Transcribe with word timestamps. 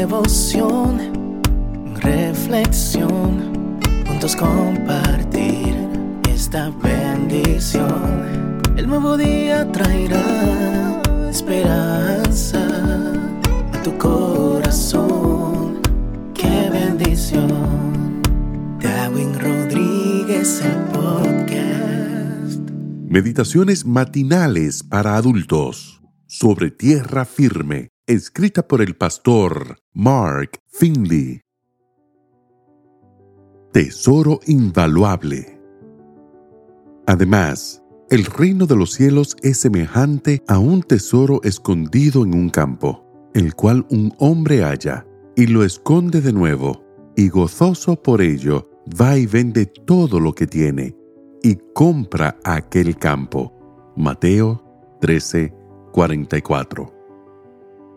devoción, 0.00 1.42
reflexión, 2.00 3.78
juntos 4.06 4.34
compartir 4.34 5.74
esta 6.32 6.70
bendición. 6.70 8.62
El 8.78 8.86
nuevo 8.86 9.18
día 9.18 9.70
traerá 9.70 11.02
esperanza 11.28 12.66
a 13.74 13.82
tu 13.82 13.98
corazón. 13.98 15.82
Qué 16.32 16.70
bendición. 16.72 18.22
Darwin 18.80 19.38
Rodríguez, 19.38 20.62
el 20.64 20.78
podcast. 20.98 22.58
Meditaciones 23.06 23.84
matinales 23.84 24.82
para 24.82 25.16
adultos 25.16 26.00
sobre 26.26 26.70
tierra 26.70 27.26
firme 27.26 27.90
escrita 28.10 28.66
por 28.66 28.82
el 28.82 28.96
pastor 28.96 29.76
Mark 30.02 30.58
Finley. 30.66 31.42
Tesoro 33.70 34.40
invaluable. 34.46 35.60
Además, 37.06 37.82
el 38.08 38.24
reino 38.24 38.64
de 38.64 38.76
los 38.76 38.94
cielos 38.94 39.36
es 39.42 39.58
semejante 39.58 40.42
a 40.48 40.58
un 40.58 40.82
tesoro 40.82 41.42
escondido 41.42 42.24
en 42.24 42.32
un 42.32 42.48
campo, 42.48 43.04
el 43.34 43.54
cual 43.54 43.86
un 43.90 44.14
hombre 44.18 44.62
halla 44.62 45.06
y 45.36 45.48
lo 45.48 45.64
esconde 45.64 46.22
de 46.22 46.32
nuevo, 46.32 46.82
y 47.14 47.28
gozoso 47.28 48.02
por 48.02 48.22
ello 48.22 48.70
va 48.98 49.18
y 49.18 49.26
vende 49.26 49.66
todo 49.66 50.18
lo 50.18 50.34
que 50.34 50.46
tiene 50.46 50.96
y 51.42 51.58
compra 51.74 52.38
aquel 52.42 52.96
campo. 52.96 53.52
Mateo 53.98 54.64
13, 55.02 55.52
44. 55.92 56.90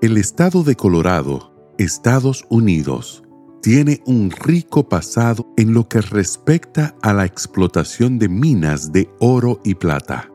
El 0.02 0.18
estado 0.18 0.64
de 0.64 0.76
Colorado, 0.76 1.53
Estados 1.78 2.46
Unidos, 2.50 3.24
tiene 3.62 4.02
un 4.06 4.30
rico 4.30 4.88
pasado 4.88 5.48
en 5.58 5.74
lo 5.74 5.88
que 5.88 6.02
respecta 6.02 6.96
a 7.02 7.14
la 7.14 7.26
explotación 7.26 8.20
de 8.20 8.28
minas 8.28 8.92
de 8.92 9.10
oro 9.20 9.62
y 9.64 9.76
plata. 9.76 10.30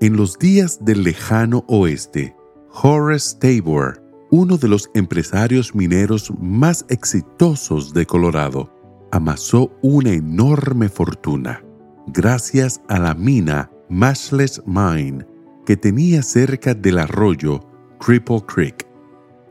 En 0.00 0.16
los 0.16 0.38
días 0.38 0.84
del 0.84 1.02
lejano 1.02 1.64
oeste, 1.68 2.36
Horace 2.82 3.36
Tabor, 3.38 4.02
uno 4.30 4.58
de 4.58 4.68
los 4.68 4.90
empresarios 4.94 5.74
mineros 5.74 6.30
más 6.38 6.84
exitosos 6.90 7.94
de 7.94 8.04
Colorado, 8.04 8.70
amasó 9.10 9.70
una 9.82 10.12
enorme 10.12 10.88
fortuna 10.88 11.62
gracias 12.08 12.80
a 12.88 12.98
la 12.98 13.14
mina 13.14 13.70
Mashless 13.88 14.62
Mine 14.66 15.26
que 15.64 15.76
tenía 15.76 16.22
cerca 16.22 16.74
del 16.74 16.98
arroyo 16.98 17.60
Cripple 17.98 18.42
Creek. 18.46 18.86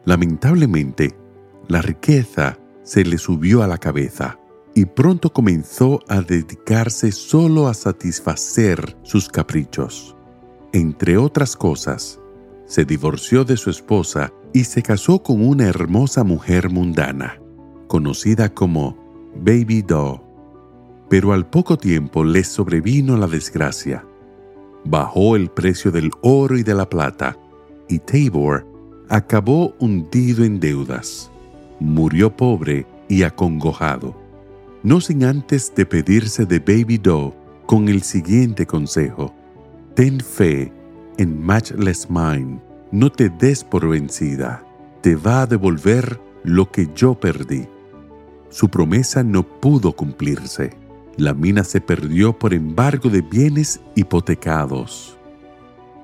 Lamentablemente, 0.06 1.16
la 1.68 1.82
riqueza 1.82 2.58
se 2.84 3.04
le 3.04 3.18
subió 3.18 3.64
a 3.64 3.68
la 3.68 3.78
cabeza 3.78 4.40
y 4.76 4.86
pronto 4.86 5.32
comenzó 5.32 6.00
a 6.08 6.22
dedicarse 6.22 7.12
solo 7.12 7.68
a 7.68 7.74
satisfacer 7.74 8.98
sus 9.04 9.30
caprichos. 9.30 10.16
Entre 10.74 11.18
otras 11.18 11.56
cosas, 11.56 12.20
se 12.66 12.84
divorció 12.84 13.46
de 13.46 13.58
su 13.58 13.70
esposa 13.70 14.34
y 14.54 14.66
se 14.66 14.82
casó 14.82 15.24
con 15.24 15.46
una 15.46 15.68
hermosa 15.68 16.24
mujer 16.24 16.70
mundana, 16.70 17.40
conocida 17.88 18.54
como 18.54 18.98
Baby 19.36 19.82
Doe. 19.82 20.22
Pero 21.10 21.34
al 21.34 21.46
poco 21.46 21.78
tiempo 21.78 22.24
le 22.24 22.44
sobrevino 22.44 23.16
la 23.16 23.28
desgracia. 23.28 24.06
Bajó 24.84 25.36
el 25.36 25.50
precio 25.50 25.92
del 25.92 26.12
oro 26.22 26.58
y 26.58 26.64
de 26.64 26.74
la 26.74 26.90
plata, 26.90 27.38
y 27.88 28.00
Tabor 28.00 28.68
acabó 29.10 29.74
hundido 29.80 30.44
en 30.44 30.60
deudas. 30.60 31.32
Murió 31.80 32.36
pobre 32.36 32.86
y 33.08 33.24
acongojado, 33.24 34.16
no 34.84 35.02
sin 35.02 35.24
antes 35.24 35.74
de 35.76 35.86
pedirse 35.86 36.46
de 36.46 36.60
Baby 36.60 36.98
Doe 36.98 37.34
con 37.66 37.90
el 37.90 38.02
siguiente 38.04 38.66
consejo. 38.66 39.34
Ten 39.94 40.20
fe 40.20 40.72
en 41.18 41.42
Matchless 41.42 42.08
Mind, 42.10 42.60
no 42.92 43.12
te 43.12 43.30
des 43.30 43.64
por 43.64 43.88
vencida, 43.88 44.64
te 45.02 45.16
va 45.16 45.42
a 45.42 45.48
devolver 45.48 46.20
lo 46.44 46.72
que 46.72 46.90
yo 46.96 47.16
perdí. 47.16 47.68
Su 48.50 48.70
promesa 48.70 49.24
no 49.24 49.44
pudo 49.44 49.94
cumplirse. 49.94 50.74
La 51.18 51.34
mina 51.34 51.64
se 51.64 51.82
perdió 51.82 52.38
por 52.38 52.54
embargo 52.54 53.10
de 53.10 53.22
bienes 53.22 53.82
hipotecados. 53.96 55.18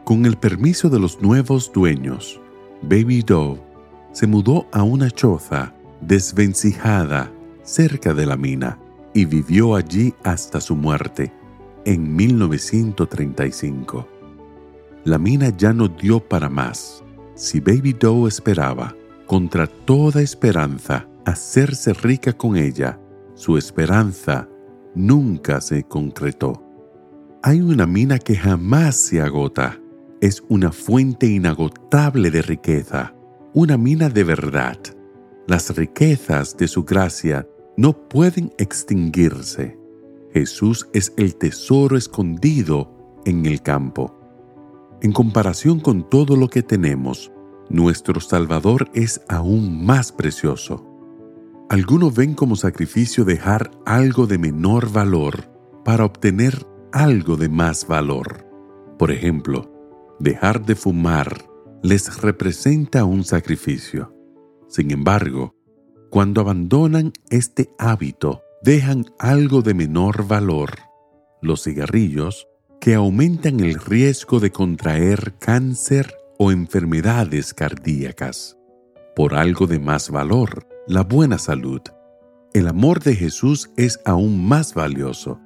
Con 0.04 0.26
el 0.26 0.38
permiso 0.38 0.90
de 0.90 1.00
los 1.00 1.22
nuevos 1.22 1.72
dueños, 1.72 2.42
Baby 2.82 3.22
Doe 3.22 3.71
se 4.12 4.28
mudó 4.28 4.68
a 4.72 4.84
una 4.84 5.10
choza 5.10 5.74
desvencijada 6.02 7.32
cerca 7.64 8.14
de 8.14 8.26
la 8.26 8.38
mina 8.38 8.80
y 9.14 9.26
vivió 9.26 9.76
allí 9.76 10.14
hasta 10.24 10.60
su 10.62 10.76
muerte 10.76 11.34
en 11.86 12.16
1935. 12.16 14.08
La 15.04 15.18
mina 15.18 15.50
ya 15.56 15.74
no 15.74 15.88
dio 15.88 16.20
para 16.20 16.50
más. 16.50 17.04
Si 17.36 17.60
Baby 17.60 17.94
Doe 17.94 18.28
esperaba, 18.28 18.96
contra 19.26 19.66
toda 19.68 20.22
esperanza, 20.22 21.08
hacerse 21.26 21.94
rica 21.94 22.34
con 22.34 22.56
ella, 22.58 23.00
su 23.34 23.58
esperanza 23.58 24.48
nunca 24.94 25.62
se 25.62 25.84
concretó. 25.84 26.64
Hay 27.42 27.62
una 27.62 27.88
mina 27.88 28.20
que 28.20 28.36
jamás 28.36 28.96
se 28.96 29.22
agota 29.22 29.80
es 30.22 30.44
una 30.50 30.72
fuente 30.72 31.26
inagotable 31.26 32.30
de 32.30 32.44
riqueza, 32.44 33.16
una 33.54 33.78
mina 33.78 34.10
de 34.10 34.24
verdad. 34.24 34.78
Las 35.48 35.76
riquezas 35.76 36.56
de 36.56 36.68
su 36.68 36.84
gracia 36.84 37.48
no 37.76 38.08
pueden 38.08 38.54
extinguirse. 38.58 39.78
Jesús 40.34 40.88
es 40.94 41.14
el 41.18 41.36
tesoro 41.36 41.98
escondido 41.98 43.20
en 43.26 43.46
el 43.46 43.62
campo. 43.62 44.18
En 45.02 45.12
comparación 45.12 45.80
con 45.80 46.10
todo 46.10 46.38
lo 46.38 46.48
que 46.48 46.64
tenemos, 46.64 47.32
nuestro 47.70 48.22
Salvador 48.22 48.90
es 48.94 49.22
aún 49.28 49.86
más 49.86 50.12
precioso. 50.12 50.88
Algunos 51.70 52.14
ven 52.14 52.34
como 52.36 52.56
sacrificio 52.56 53.26
dejar 53.26 53.72
algo 53.86 54.28
de 54.28 54.38
menor 54.38 54.92
valor 54.92 55.50
para 55.84 56.06
obtener 56.06 56.66
algo 56.94 57.36
de 57.36 57.50
más 57.50 57.88
valor. 57.88 58.46
Por 58.98 59.12
ejemplo, 59.12 59.72
dejar 60.20 60.66
de 60.66 60.76
fumar 60.76 61.51
les 61.84 62.22
representa 62.22 63.06
un 63.06 63.24
sacrificio. 63.24 64.16
Sin 64.68 64.92
embargo, 64.92 65.56
cuando 66.10 66.42
abandonan 66.42 67.14
este 67.30 67.70
hábito, 67.80 68.44
dejan 68.62 69.06
algo 69.18 69.62
de 69.62 69.74
menor 69.74 70.28
valor, 70.28 70.72
los 71.42 71.64
cigarrillos, 71.64 72.48
que 72.80 72.96
aumentan 72.96 73.60
el 73.60 73.76
riesgo 73.76 74.40
de 74.40 74.52
contraer 74.52 75.36
cáncer 75.40 76.16
o 76.38 76.52
enfermedades 76.52 77.54
cardíacas. 77.54 78.58
Por 79.16 79.36
algo 79.36 79.68
de 79.68 79.80
más 79.80 80.10
valor, 80.10 80.68
la 80.88 81.04
buena 81.04 81.38
salud. 81.38 81.82
El 82.54 82.68
amor 82.68 83.02
de 83.02 83.16
Jesús 83.16 83.72
es 83.78 84.00
aún 84.06 84.46
más 84.48 84.74
valioso. 84.74 85.40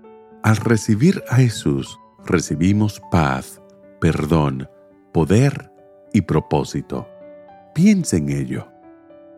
Al 0.44 0.58
recibir 0.58 1.24
a 1.30 1.38
Jesús, 1.38 1.98
recibimos 2.26 3.02
paz, 3.12 3.62
perdón, 4.00 4.70
poder 5.14 5.75
y 6.16 6.22
propósito. 6.22 7.10
Piensa 7.76 8.16
en 8.16 8.30
ello. 8.30 8.68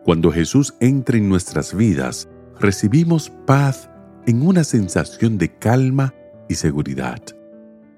Cuando 0.04 0.30
Jesús 0.30 0.74
entra 0.78 1.18
en 1.18 1.28
nuestras 1.28 1.74
vidas, 1.74 2.28
recibimos 2.60 3.30
paz 3.46 3.90
en 4.26 4.46
una 4.46 4.62
sensación 4.62 5.38
de 5.38 5.58
calma 5.58 6.14
y 6.48 6.54
seguridad. 6.54 7.20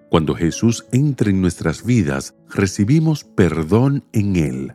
Cuando 0.08 0.34
Jesús 0.34 0.86
entra 0.92 1.28
en 1.28 1.42
nuestras 1.42 1.84
vidas, 1.84 2.34
recibimos 2.48 3.22
perdón 3.22 4.04
en 4.12 4.36
Él. 4.36 4.72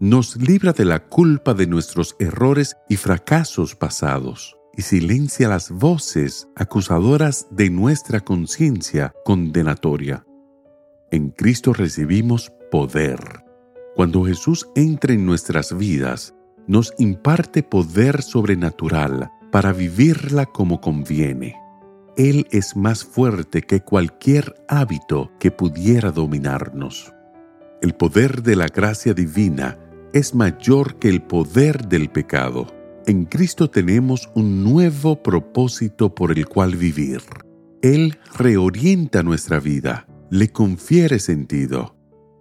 Nos 0.00 0.36
libra 0.36 0.74
de 0.74 0.84
la 0.84 1.08
culpa 1.08 1.54
de 1.54 1.66
nuestros 1.66 2.14
errores 2.18 2.76
y 2.90 2.96
fracasos 2.96 3.74
pasados 3.74 4.54
y 4.76 4.82
silencia 4.82 5.48
las 5.48 5.70
voces 5.70 6.46
acusadoras 6.54 7.46
de 7.50 7.70
nuestra 7.70 8.20
conciencia 8.20 9.14
condenatoria. 9.24 10.26
En 11.10 11.30
Cristo 11.30 11.72
recibimos 11.72 12.52
poder. 12.70 13.45
Cuando 13.96 14.24
Jesús 14.24 14.68
entra 14.74 15.14
en 15.14 15.24
nuestras 15.24 15.74
vidas, 15.74 16.34
nos 16.66 16.92
imparte 16.98 17.62
poder 17.62 18.20
sobrenatural 18.20 19.30
para 19.50 19.72
vivirla 19.72 20.44
como 20.44 20.82
conviene. 20.82 21.56
Él 22.18 22.46
es 22.50 22.76
más 22.76 23.04
fuerte 23.04 23.62
que 23.62 23.80
cualquier 23.80 24.54
hábito 24.68 25.32
que 25.40 25.50
pudiera 25.50 26.12
dominarnos. 26.12 27.10
El 27.80 27.94
poder 27.94 28.42
de 28.42 28.56
la 28.56 28.66
gracia 28.66 29.14
divina 29.14 29.78
es 30.12 30.34
mayor 30.34 30.98
que 30.98 31.08
el 31.08 31.22
poder 31.22 31.88
del 31.88 32.10
pecado. 32.10 32.66
En 33.06 33.24
Cristo 33.24 33.70
tenemos 33.70 34.28
un 34.34 34.62
nuevo 34.62 35.22
propósito 35.22 36.14
por 36.14 36.32
el 36.32 36.46
cual 36.46 36.76
vivir. 36.76 37.22
Él 37.80 38.18
reorienta 38.36 39.22
nuestra 39.22 39.58
vida 39.58 40.06
le 40.30 40.48
confiere 40.48 41.18
sentido. 41.18 41.95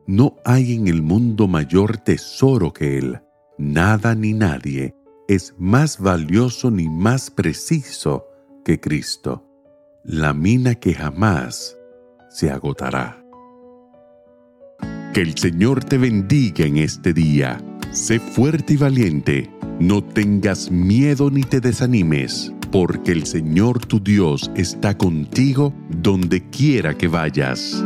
No 0.07 0.35
hay 0.45 0.75
en 0.75 0.87
el 0.87 1.01
mundo 1.01 1.47
mayor 1.47 1.97
tesoro 1.97 2.71
que 2.71 2.97
Él. 2.99 3.21
Nada 3.57 4.13
ni 4.13 4.33
nadie 4.33 4.93
es 5.27 5.55
más 5.57 5.99
valioso 5.99 6.69
ni 6.69 6.87
más 6.87 7.31
preciso 7.31 8.27
que 8.63 8.79
Cristo, 8.79 9.43
la 10.03 10.33
mina 10.33 10.75
que 10.75 10.93
jamás 10.93 11.77
se 12.29 12.51
agotará. 12.51 13.23
Que 15.13 15.21
el 15.21 15.37
Señor 15.37 15.83
te 15.83 15.97
bendiga 15.97 16.65
en 16.65 16.77
este 16.77 17.13
día. 17.13 17.63
Sé 17.91 18.19
fuerte 18.19 18.73
y 18.73 18.77
valiente. 18.77 19.49
No 19.79 20.03
tengas 20.03 20.69
miedo 20.69 21.31
ni 21.31 21.41
te 21.41 21.61
desanimes, 21.61 22.53
porque 22.71 23.11
el 23.11 23.25
Señor 23.25 23.85
tu 23.85 23.99
Dios 23.99 24.51
está 24.55 24.97
contigo 24.97 25.73
donde 25.89 26.49
quiera 26.49 26.95
que 26.95 27.07
vayas. 27.07 27.83